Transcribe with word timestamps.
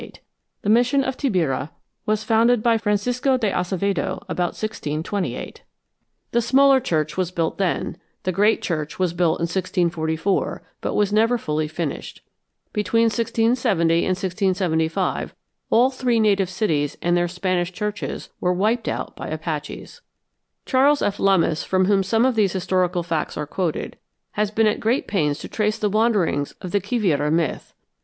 The 0.63 0.69
mission 0.71 1.03
of 1.03 1.15
Tabirá 1.15 1.69
was 2.07 2.23
founded 2.23 2.63
by 2.63 2.79
Francisco 2.79 3.37
de 3.37 3.51
Acevedo 3.51 4.23
about 4.27 4.57
1628. 4.59 5.61
The 6.31 6.41
smaller 6.41 6.79
church 6.79 7.17
was 7.17 7.29
built 7.29 7.59
then; 7.59 7.97
the 8.23 8.31
great 8.31 8.63
church 8.63 8.97
was 8.97 9.13
built 9.13 9.37
in 9.39 9.43
1644, 9.43 10.63
but 10.81 10.95
was 10.95 11.13
never 11.13 11.37
fully 11.37 11.67
finished. 11.67 12.23
Between 12.73 13.03
1670 13.11 13.97
and 13.97 14.17
1675 14.17 15.35
all 15.69 15.91
three 15.91 16.19
native 16.19 16.49
cities 16.49 16.97
and 17.03 17.15
their 17.15 17.27
Spanish 17.27 17.71
churches 17.71 18.29
were 18.39 18.51
wiped 18.51 18.87
out 18.87 19.15
by 19.15 19.27
Apaches. 19.27 20.01
Charles 20.65 21.03
F. 21.03 21.19
Lummis, 21.19 21.63
from 21.63 21.85
whom 21.85 22.01
some 22.01 22.25
of 22.25 22.33
these 22.33 22.53
historical 22.53 23.03
facts 23.03 23.37
are 23.37 23.45
quoted, 23.45 23.97
has 24.31 24.49
been 24.49 24.65
at 24.65 24.79
great 24.79 25.05
pains 25.05 25.37
to 25.37 25.47
trace 25.47 25.77
the 25.77 25.89
wanderings 25.91 26.53
of 26.59 26.71
the 26.71 26.81
Quivira 26.81 27.29
myth. 27.31 27.75